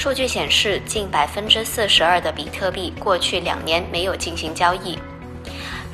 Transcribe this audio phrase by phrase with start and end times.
[0.00, 4.98] 数据显示，近百分之四十二的比特币过去两年没有进行交易。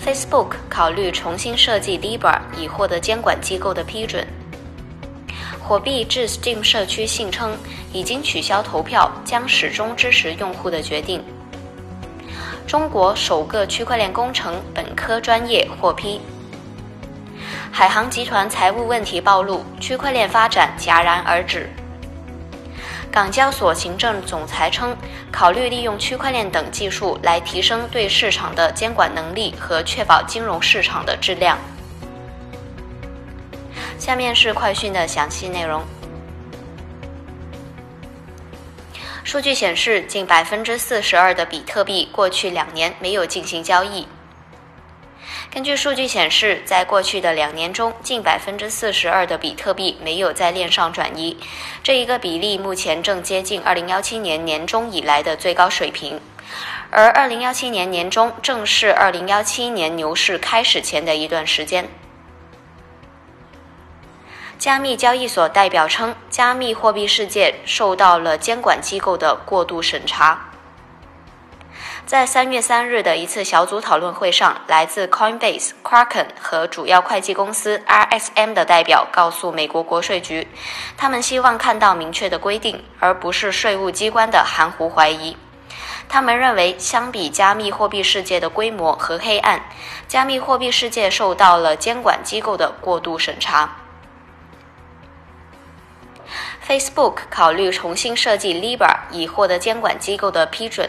[0.01, 4.25] Facebook 考虑重新设计 Libra 以获得监管机构的批准。
[5.61, 7.59] 火币至 Steam 社区信称
[7.93, 11.21] 已经取消投票，将始终支持用户的决定。
[12.65, 16.21] 中国首个区块链工程本科专业获批。
[17.73, 21.69] 海航集团财务问题暴露，区块链发展戛然而止。
[23.17, 24.95] 港交所行政总裁称，
[25.33, 31.57] 考虑利用区块链等技术来提升对市场的监管能力和确保金融市场的质量。
[33.99, 35.83] 下面是快讯的详细内容。
[39.25, 44.07] 数据显示，近百分之四十二的比特币过去两年没有进行交易。
[45.53, 51.39] 根据数据显示，在过去的两年中，近百分之四十二的比特币没有在链上转移，
[51.83, 56.21] 这一个比例目前正接近二零幺七年年中以来的最高水平。
[56.91, 61.89] 而二零幺七年年中正是二零幺七年牛市开始前的一段时间。
[64.59, 70.46] 加密交易所代表称，加密货币世界受到了监管机构的过度审查。
[72.07, 80.47] 在三月三日的一次小组讨论会上，来自 Coinbase、Kraken 和主要会计公司 RSM 的代表告诉美国国税局，
[80.97, 85.37] 他们希望看到明确的规定，而不是税务机关的含糊怀疑。
[86.09, 89.61] 他们认为，相比加密货币世界的规模和黑暗，
[90.07, 93.79] 加密货币世界受到了监管机构的过度审查。
[96.65, 100.89] Facebook 考虑重新设计 Libra 以获得监管机构的批准。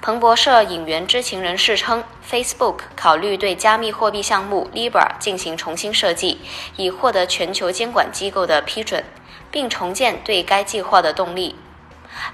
[0.00, 6.40] 彭博社引援知情人士称，Facebook 考虑对加密货币项目 Libra 进行重新设计，
[6.76, 9.02] 以获得全球监管机构的批准，
[9.50, 11.56] 并重建对该计划的动力。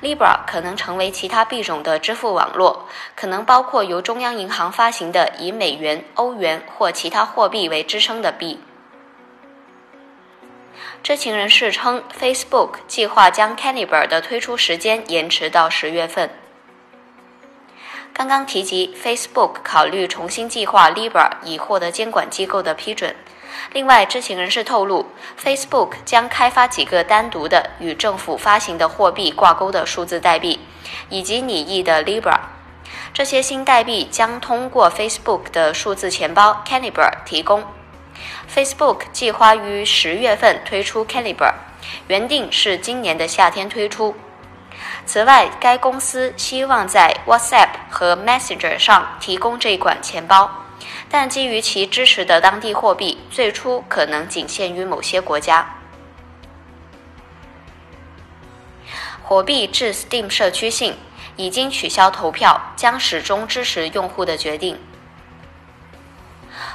[0.02, 8.60] Libra 可能成为其他币种的支付网络，可能包括由中央银行发行的以美元、欧元或其他货币为支撑的币。
[11.02, 16.30] 知情人士称，Facebook 计划将 Calibre 的推出时间延迟到十月份。
[18.12, 23.14] 刚刚提及，Facebook 考虑重新计划 Libra 以获得监管机构的批准。
[23.72, 25.06] 另外，知情人士透露
[25.42, 30.60] ，Facebook 将开发几个单独的与政府发行的货币挂钩的数字代币，
[31.08, 32.38] 以及拟议的 Libra。
[33.12, 37.64] 这些新代币将通过 Facebook 的数字钱包 Calibre 提供。
[38.52, 41.54] Facebook 计划于十月份推出 Calibre，
[42.08, 44.14] 原定是今年的夏天推出。
[45.06, 50.48] 此外，该公司希望在 WhatsApp 和 Messenger 上提供这款钱包，
[51.08, 55.66] 但基于其支持的当地货币，最初可能仅限于某些国家。
[59.22, 60.96] 货币至 Steam 社区性
[61.36, 64.78] 已经取消投票，将始终支持用户的决定。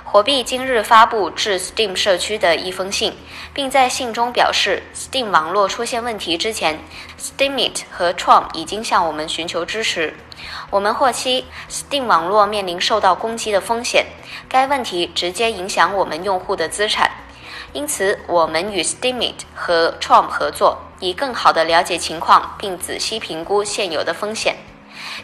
[0.08, 3.12] 火币今日发布致 Steam 社区的一封信，
[3.54, 6.80] 并在信中表示，Steam 网络出现问题之前
[7.20, 10.14] ，Steamit 和 Tron 已经向我们寻求支持。
[10.70, 14.06] 我们获悉，Steam 网络面临受到攻击的风险，
[14.48, 17.12] 该问题直接影响我们用户的资产。
[17.74, 24.56] 因此，我们与 Steamit 和 Tron 合作，以更好地了解情况，并仔细评估现有的风险。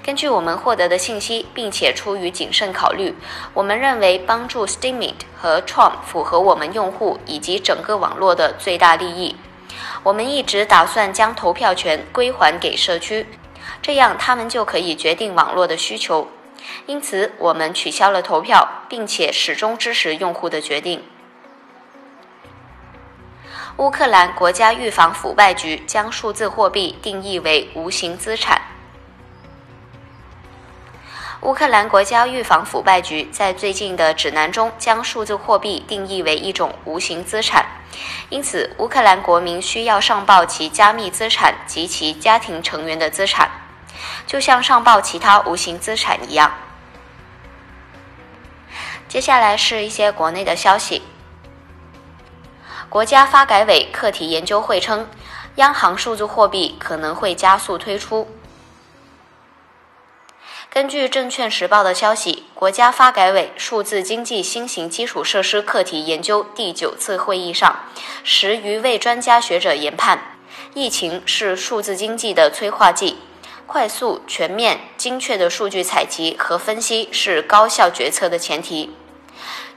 [0.03, 3.15] 根据我们获得的信息，并且出于谨慎考虑，
[3.53, 9.35] 我们认为帮助 Steemit 和 Trump 符合我们用户以及整个网络的最大利益。
[10.03, 13.27] 我们一直打算将投票权归还给社区，
[13.81, 16.27] 这样他们就可以决定网络的需求。
[16.85, 21.03] 因此，我们取消了投票，并且始终支持用户的决定。
[23.77, 28.61] 乌克兰国家预防腐败局将数字货币定义为无形资产。
[31.41, 37.65] 乌克兰国家预防腐败局在最近的指南中将数字货币定义为一种无形资产，
[38.29, 43.49] 因此乌克兰国民需要上报其加密资产及其家庭成员的资产，
[44.27, 46.51] 就像上报其他无形资产一样。
[49.07, 51.01] 接下来是一些国内的消息。
[52.87, 55.09] 国家发改委课题研究会称，
[55.55, 58.29] 央行数字货币可能会加速推出。
[60.73, 67.75] 根据证券时报的消息，国家发改委数字经济新型基础设施课题研究第九次会议上，
[68.23, 70.37] 十余位专家学者研判，
[70.73, 73.17] 疫情是数字经济的催化剂，
[73.67, 78.95] 快速、全面、精确的数据采集和分析是高效决策的前提。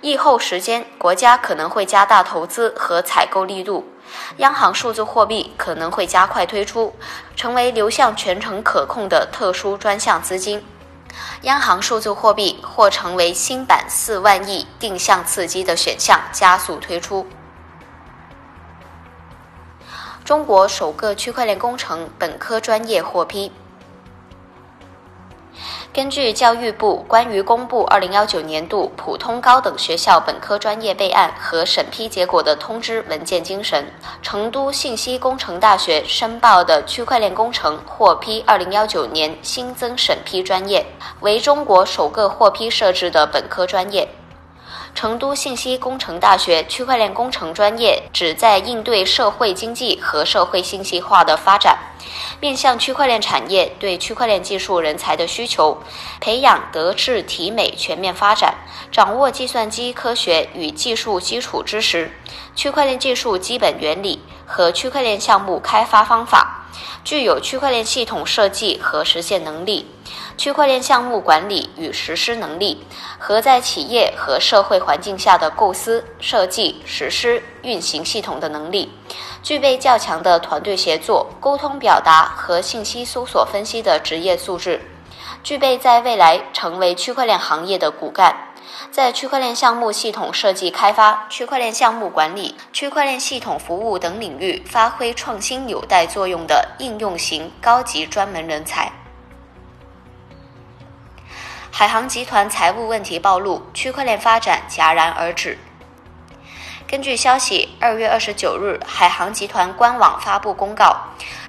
[0.01, 3.91] 疫后时间，国家可能会加大投资和采购力度。
[4.37, 6.95] 央行数字货币可能会加快推出，
[7.35, 10.65] 成为流向全程可控的特殊专项资金。
[11.43, 17.27] 央行数字货币或成为新版四万亿定向刺激的选项，加速推出。
[20.25, 23.53] 中国首个区块链工程本科专业获批。
[25.95, 33.87] 根据教育部关于公布2019年度普通高等学校本科专业备案和审批结果的通知文件精神，
[34.21, 40.85] 成都信息工程大学申报的区块链工程获批2019年新增审批专业，
[41.21, 44.09] 为中国首个获批设置的本科专业。
[44.97, 51.77] 成都信息工程大学区块链工程专业旨在应对社会经济和社会信息化的发展，
[52.45, 55.79] 面向区块链产业对区块链技术人才的需求，
[56.21, 58.55] 培养德智体美全面发展，
[58.93, 62.13] 掌握计算机科学与技术基础知识、
[62.55, 66.64] 区块链技术基本原理和区块链项目开发方法，
[67.05, 69.87] 具有区块链系统设计和实现能力。
[70.37, 72.85] 区块链项目管理与实施能力
[73.19, 78.93] 和在企业和社会环境下的构思、设计、实施、运行系统的能力，
[79.43, 84.81] 具备较强的团队协作、沟通表达和信息搜索分析的职业素质，
[85.43, 88.37] 具备在未来成为区块链行业的骨干，
[88.91, 98.93] 在区块链项目系统设计开发、区块链项目管理、区块链系统服务等领域发挥创新纽带作用的应用型高级专门人才。
[101.71, 105.59] 海航集团财务问题暴露，区块链发展戛然而止。
[106.87, 110.95] 根据消息，二月二十九日，海航集团官网发布公告，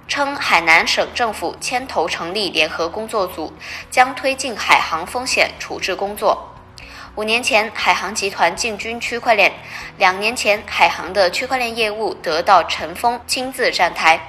[0.08, 3.54] 称海南省政府牵头成立联合工作组，
[3.92, 6.55] 将推进海航风险处置工作。
[7.16, 9.50] 五年前，海航集团进军区块链；
[9.98, 14.20] 两年前，海航的区块链业务得到陈峰亲自站台。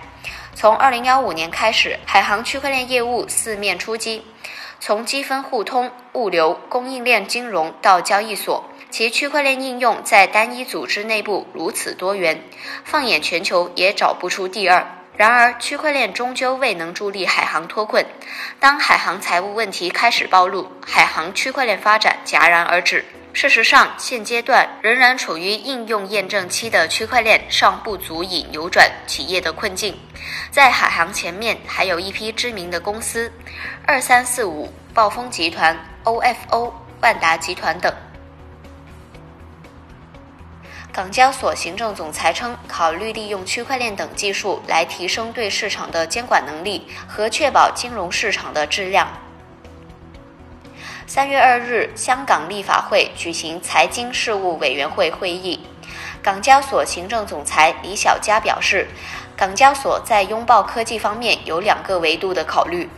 [0.55, 4.25] 从二零幺五年开始，海航区块链业务四面出击。
[4.79, 12.45] 从积分互通、物流、供应链、金融到交易所，其区块链应用在单一组织内部如此多元，
[12.85, 14.96] 放眼全球也找不出第二。
[15.17, 18.05] 然而，区块链终究未能助力海航脱困。
[18.61, 23.03] 当海航财务问题开始暴露，海航区块链发展戛然而止。
[23.33, 29.99] 事实上，现阶段仍然处于应用验证期的区块链尚不足以扭转企业的困境。
[30.51, 33.31] 在海航前面，还有一批知名的公司，
[33.87, 37.95] 二三四五、暴风集团、OFO、万达集团等。
[40.97, 49.07] 港交所行政总裁称，考虑利用区块链等技术来提升对市场的监管能力和确保金融市场的质量。
[51.07, 55.61] 三月二日，香港立法会举行财经事务委员会会议，
[56.23, 58.89] 港交所行政总裁李小加表示，
[59.37, 62.89] 港交所在拥抱科技方面有两个维度的考虑。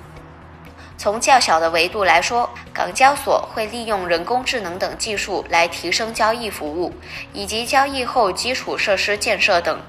[0.99, 6.93] 从较小的维度来说，港交所会利用人工智能等技术来提升交易服务
[7.33, 9.81] 以及交易后基础设施建设等。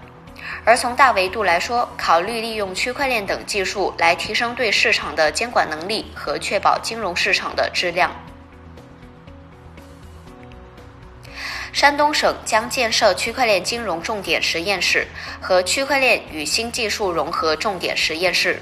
[0.63, 8.15] 而从大维度来说，考虑利用区块链等技术来提升对市场的监管能力和确保金融市场的质量。
[11.73, 15.07] 山东省将建设区块链金融重点实验室
[15.41, 18.61] 和区块链与新技术融合重点实验室。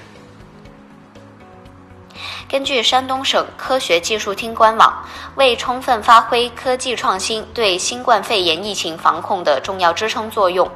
[2.50, 10.72] 根据山东省科学技术厅官网，为充分发挥科技创新对新冠肺炎疫情防控的重要支撑作用，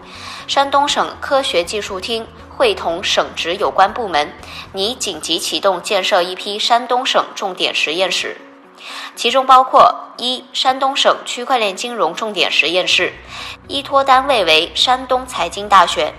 [0.48, 4.34] 山东省科学技术厅会同省直有关部门，
[4.74, 8.36] 拟紧急启动建设一批山东省重点实验室，
[9.16, 13.14] 其中包括一山东省区块链金融重点实验室，
[13.70, 16.12] 依托单位为山东财经大学；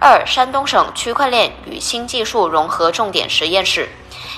[0.00, 3.88] 二山东省区块链与新技术融合重点实验室。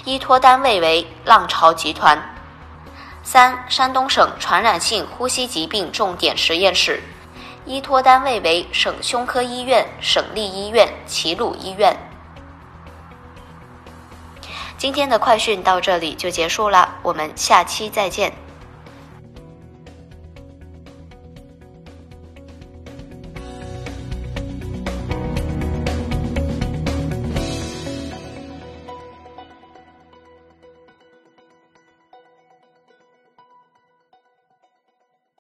[0.05, 2.19] 依托单位为浪潮集团。
[3.23, 7.03] 三、山东省传染性呼吸疾病重点实验室，
[7.67, 11.95] 依托单位为省胸科医院、省立医院、齐鲁医院。
[14.79, 18.33] 今天的快讯到这里就结束了，我们下期再见。